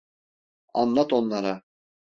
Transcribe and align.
Anlat 0.73 1.13
onlara. 1.13 1.61